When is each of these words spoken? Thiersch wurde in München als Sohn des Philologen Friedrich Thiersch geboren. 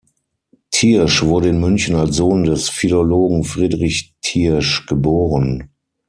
Thiersch 0.71 1.21
wurde 1.21 1.49
in 1.49 1.59
München 1.59 1.93
als 1.95 2.15
Sohn 2.15 2.43
des 2.45 2.69
Philologen 2.69 3.43
Friedrich 3.43 4.15
Thiersch 4.23 4.87
geboren. 4.87 5.69